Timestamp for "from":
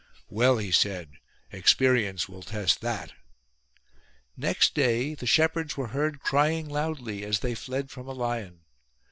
7.91-8.07